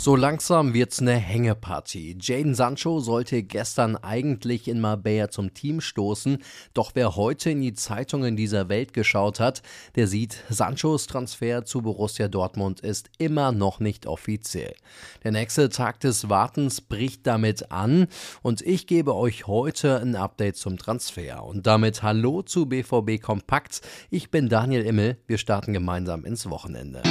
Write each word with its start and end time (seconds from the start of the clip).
So 0.00 0.14
langsam 0.14 0.74
wird's 0.74 1.00
eine 1.00 1.16
Hängepartie. 1.16 2.16
Jaden 2.20 2.54
Sancho 2.54 3.00
sollte 3.00 3.42
gestern 3.42 3.96
eigentlich 3.96 4.68
in 4.68 4.80
Marbella 4.80 5.28
zum 5.28 5.54
Team 5.54 5.80
stoßen, 5.80 6.38
doch 6.72 6.92
wer 6.94 7.16
heute 7.16 7.50
in 7.50 7.60
die 7.60 7.74
Zeitungen 7.74 8.36
dieser 8.36 8.68
Welt 8.68 8.92
geschaut 8.92 9.40
hat, 9.40 9.60
der 9.96 10.06
sieht, 10.06 10.44
Sanchos 10.50 11.08
Transfer 11.08 11.64
zu 11.64 11.82
Borussia 11.82 12.28
Dortmund 12.28 12.78
ist 12.78 13.10
immer 13.18 13.50
noch 13.50 13.80
nicht 13.80 14.06
offiziell. 14.06 14.76
Der 15.24 15.32
nächste 15.32 15.68
Tag 15.68 15.98
des 15.98 16.28
Wartens 16.28 16.80
bricht 16.80 17.26
damit 17.26 17.72
an 17.72 18.06
und 18.40 18.62
ich 18.62 18.86
gebe 18.86 19.16
euch 19.16 19.48
heute 19.48 20.00
ein 20.00 20.14
Update 20.14 20.58
zum 20.58 20.78
Transfer. 20.78 21.42
Und 21.42 21.66
damit 21.66 22.04
hallo 22.04 22.42
zu 22.42 22.66
BVB 22.66 23.20
Kompakt. 23.20 23.80
Ich 24.10 24.30
bin 24.30 24.48
Daniel 24.48 24.86
Immel. 24.86 25.18
Wir 25.26 25.38
starten 25.38 25.72
gemeinsam 25.72 26.24
ins 26.24 26.48
Wochenende. 26.48 27.02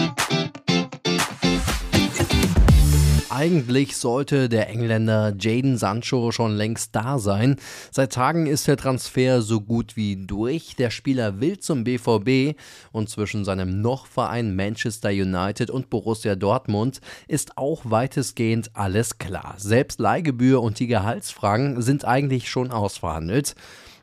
Eigentlich 3.30 3.98
sollte 3.98 4.48
der 4.48 4.70
Engländer 4.70 5.34
Jaden 5.38 5.77
Sancho 5.77 6.31
schon 6.31 6.55
längst 6.55 6.95
da 6.95 7.20
sein. 7.20 7.58
Seit 7.91 8.13
Tagen 8.13 8.48
ist 8.48 8.67
der 8.67 8.77
Transfer 8.77 9.41
so 9.41 9.59
gut 9.59 9.98
wie 9.98 10.16
durch. 10.16 10.77
Der 10.77 10.91
Spieler 10.91 11.41
will 11.41 11.59
zum 11.59 11.84
BVB 11.84 12.58
und 12.94 13.09
zwischen 13.09 13.44
seinem 13.44 13.81
Noch-Verein 13.81 14.55
Manchester 14.55 15.09
United 15.09 15.70
und 15.70 15.90
Borussia 15.90 16.36
Dortmund 16.36 17.02
ist 17.27 17.58
auch 17.58 17.81
weitestgehend 17.84 18.72
alles 18.76 19.17
klar. 19.17 19.55
Selbst 19.58 20.00
Leihgebühr 20.00 20.62
und 20.62 20.80
die 20.80 20.88
Gehaltsfragen 20.88 21.81
sind 21.81 22.05
eigentlich 22.05 22.50
schon 22.50 22.72
ausverhandelt. 22.72 23.56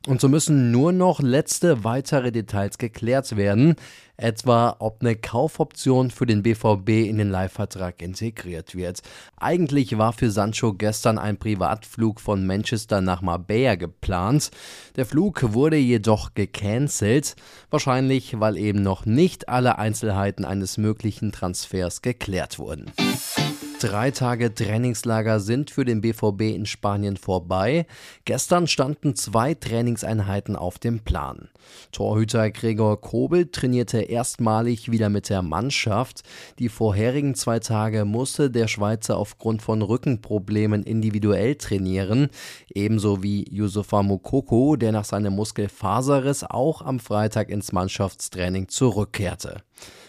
Und 0.07 0.21
so 0.21 0.29
müssen 0.29 0.71
nur 0.71 0.93
noch 0.93 1.21
letzte 1.21 1.83
weitere 1.83 2.31
Details 2.31 2.77
geklärt 2.77 3.39
werden, 3.39 3.77
etwa 4.17 4.77
ob 4.79 5.01
eine 5.01 5.17
Kaufoption 5.17 6.11
für 6.11 6.27
den 6.27 6.43
BVB 6.43 7.09
in 7.09 7.19
den 7.19 7.31
Leihvertrag 7.31 8.01
integriert 8.03 8.75
wird. 8.75 9.03
Eigentlich 9.37 9.99
war 9.99 10.13
für 10.13 10.31
Sancho 10.31 10.75
gestern 10.75 11.19
ein 11.19 11.37
Privatflug 11.37 12.21
von 12.21 12.47
Manchester 12.47 13.01
nach 13.01 13.23
Marbella 13.23 13.75
geplant. 13.75 14.51
Der 14.97 15.07
Flug 15.07 15.55
wurde 15.55 15.77
jedoch 15.77 16.35
gecancelt, 16.35 17.37
wahrscheinlich 17.71 18.41
weil 18.41 18.57
eben 18.57 18.83
noch 18.83 19.07
nicht 19.07 19.49
alle 19.49 19.79
Einzelheiten 19.79 20.45
eines 20.45 20.79
möglichen 20.79 21.33
Transfers 21.33 22.03
geklärt 22.03 22.59
wurden. 22.59 22.93
Drei 23.81 24.13
Tage 24.13 24.55
Trainingslager 24.55 25.41
sind 25.41 25.71
für 25.71 25.85
den 25.85 26.01
BVB 26.01 26.55
in 26.55 26.65
Spanien 26.65 27.19
vorbei. 27.19 27.87
Gestern 28.25 28.67
standen 28.67 29.15
zwei 29.15 29.53
Trainingseinheiten 29.53 30.57
auf 30.57 30.79
dem 30.79 31.01
Plan. 31.01 31.51
Torhüter 31.93 32.51
Gregor 32.51 33.01
Kobel 33.01 33.51
trainierte 33.51 34.04
erstmalig 34.09 34.91
wieder 34.91 35.09
mit 35.09 35.29
der 35.29 35.43
Mannschaft. 35.43 36.23
Die 36.59 36.69
vorherigen 36.69 37.35
zwei 37.35 37.59
Tage 37.59 38.05
musste 38.05 38.51
der 38.51 38.69
Schweizer 38.69 39.17
aufgrund 39.17 39.63
von 39.63 39.83
Rückenproblemen 39.83 40.83
individuell 40.83 41.57
trainieren, 41.57 42.29
ebenso 42.75 43.23
wie 43.23 43.45
Yusufa 43.51 44.03
Mukoko, 44.03 44.77
der 44.77 44.93
nach 44.93 45.05
seinem 45.05 45.35
Muskelfaserriss 45.35 46.45
auch 46.45 46.83
am 46.83 47.01
Freitag 47.01 47.51
ins 47.51 47.73
Mannschaftstraining 47.73 48.69
zurückkehrte. 48.69 49.63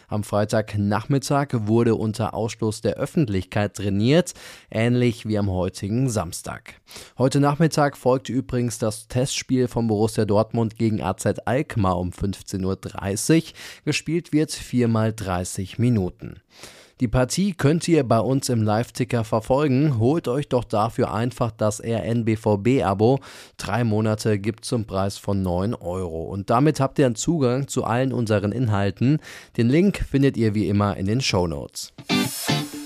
Am 0.07 0.23
Freitagnachmittag 0.23 1.47
wurde 1.51 1.95
unter 1.95 2.33
Ausschluss 2.33 2.81
der 2.81 2.95
Öffentlichkeit 2.95 3.75
trainiert, 3.75 4.33
ähnlich 4.69 5.25
wie 5.25 5.37
am 5.37 5.49
heutigen 5.49 6.09
Samstag. 6.09 6.75
Heute 7.17 7.39
Nachmittag 7.39 7.97
folgte 7.97 8.31
übrigens 8.31 8.77
das 8.77 9.07
Testspiel 9.07 9.67
von 9.67 9.87
Borussia 9.87 10.25
Dortmund 10.25 10.77
gegen 10.77 11.01
AZ 11.01 11.25
Alkmaar 11.45 11.97
um 11.97 12.11
15.30 12.11 13.43
Uhr. 13.43 13.53
Gespielt 13.85 14.31
wird 14.31 14.51
viermal 14.51 15.13
30 15.13 15.79
Minuten. 15.79 16.41
Die 17.01 17.09
Partie 17.09 17.53
könnt 17.53 17.85
ihr 17.89 18.05
bei 18.05 18.19
uns 18.19 18.47
im 18.47 18.63
Live-Ticker 18.63 19.25
verfolgen. 19.25 19.99
Holt 19.99 20.29
euch 20.29 20.47
doch 20.47 20.63
dafür 20.63 21.13
einfach 21.13 21.51
das 21.51 21.81
RNBVB-Abo. 21.83 23.19
Drei 23.57 23.83
Monate 23.83 24.39
gibt 24.39 24.63
zum 24.63 24.85
Preis 24.85 25.17
von 25.17 25.41
9 25.41 25.73
Euro. 25.73 26.23
Und 26.23 26.49
damit 26.49 26.79
habt 26.79 26.97
ihr 26.97 27.07
einen 27.07 27.15
Zugang 27.15 27.67
zu 27.67 27.83
allen 27.83 28.13
unseren 28.13 28.53
Inhalten. 28.53 29.19
Den 29.57 29.67
Link 29.67 29.97
findet 30.09 30.37
ihr 30.37 30.55
wie 30.55 30.69
immer 30.69 30.95
in 30.95 31.05
den 31.05 31.19
Show 31.19 31.47
Notes. 31.47 31.91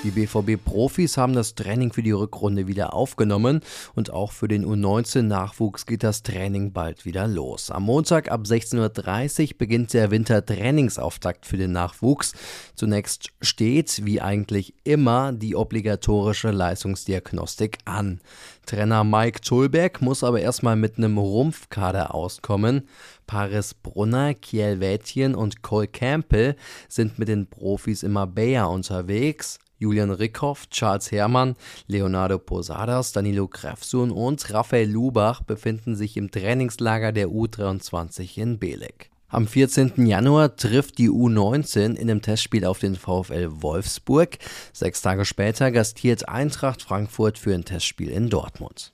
Die 0.02 0.12
BVB-Profis 0.12 1.18
haben 1.18 1.34
das 1.34 1.56
Training 1.56 1.92
für 1.92 2.02
die 2.02 2.12
Rückrunde 2.12 2.68
wieder 2.68 2.94
aufgenommen 2.94 3.60
und 3.96 4.12
auch 4.12 4.32
für 4.32 4.48
den 4.48 4.66
U19-Nachwuchs 4.66 5.86
geht 5.86 6.04
das 6.04 6.24
Training 6.24 6.72
bald 6.72 7.04
wieder 7.04 7.28
los. 7.28 7.70
Am 7.70 7.84
Montag 7.84 8.32
ab 8.32 8.44
16.30 8.46 9.42
Uhr 9.52 9.58
beginnt 9.58 9.94
der 9.94 10.10
Wintertrainingsauftakt 10.10 11.46
für 11.46 11.58
den 11.58 11.74
Nachwuchs. 11.74 12.34
Zunächst 12.76 13.32
steht, 13.42 14.06
wie 14.06 14.22
eigentlich 14.22 14.74
immer, 14.86 15.34
die 15.34 15.58
obligatorische 15.58 16.52
Leistungsdiagnostik 16.52 17.80
an. 17.84 18.22
Trainer 18.66 19.04
Mike 19.04 19.42
Tulberg 19.42 20.02
muss 20.02 20.24
aber 20.24 20.40
erstmal 20.40 20.78
mit 20.78 20.98
einem 20.98 21.18
Rumpfkader 21.18 22.16
auskommen. 22.16 22.88
Paris 23.28 23.74
Brunner, 23.74 24.34
Kiel 24.34 24.80
Wätjen 24.80 25.36
und 25.36 25.62
Cole 25.62 25.88
Campbell 25.88 26.56
sind 26.88 27.20
mit 27.20 27.28
den 27.28 27.48
Profis 27.48 28.02
immer 28.02 28.28
Bayer 28.28 28.70
unterwegs. 28.70 29.60
Julian 29.80 30.12
Rickhoff, 30.12 30.70
Charles 30.70 31.12
Herrmann, 31.12 31.56
Leonardo 31.88 32.38
Posadas, 32.38 33.14
Danilo 33.14 33.48
Krefsun 33.48 34.12
und 34.12 34.54
Raphael 34.54 34.90
Lubach 34.90 35.42
befinden 35.42 35.96
sich 35.96 36.18
im 36.18 36.30
Trainingslager 36.30 37.12
der 37.12 37.30
U23 37.30 38.38
in 38.38 38.60
Belek. 38.60 39.10
Am 39.32 39.48
14. 39.48 40.06
Januar 40.08 40.56
trifft 40.56 40.98
die 40.98 41.10
U19 41.10 41.94
in 41.96 42.10
einem 42.10 42.22
Testspiel 42.22 42.66
auf 42.66 42.80
den 42.80 42.96
VfL 42.96 43.48
Wolfsburg. 43.62 44.40
Sechs 44.74 45.02
Tage 45.02 45.24
später 45.24 45.72
gastiert 45.72 46.28
Eintracht 46.28 46.82
Frankfurt 46.82 47.38
für 47.38 47.54
ein 47.54 47.64
Testspiel 47.64 48.10
in 48.10 48.30
Dortmund. 48.30 48.92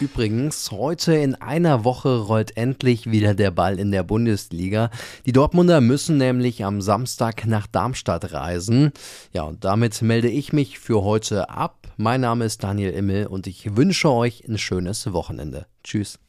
Übrigens, 0.00 0.70
heute 0.70 1.14
in 1.14 1.34
einer 1.34 1.84
Woche 1.84 2.20
rollt 2.20 2.56
endlich 2.56 3.10
wieder 3.10 3.34
der 3.34 3.50
Ball 3.50 3.78
in 3.78 3.90
der 3.90 4.02
Bundesliga. 4.02 4.90
Die 5.26 5.32
Dortmunder 5.32 5.82
müssen 5.82 6.16
nämlich 6.16 6.64
am 6.64 6.80
Samstag 6.80 7.46
nach 7.46 7.66
Darmstadt 7.66 8.32
reisen. 8.32 8.92
Ja, 9.34 9.42
und 9.42 9.62
damit 9.62 10.00
melde 10.00 10.30
ich 10.30 10.54
mich 10.54 10.78
für 10.78 11.02
heute 11.02 11.50
ab. 11.50 11.88
Mein 11.98 12.22
Name 12.22 12.46
ist 12.46 12.64
Daniel 12.64 12.92
Immel 12.92 13.26
und 13.26 13.46
ich 13.46 13.76
wünsche 13.76 14.10
euch 14.10 14.48
ein 14.48 14.56
schönes 14.56 15.12
Wochenende. 15.12 15.66
Tschüss. 15.84 16.20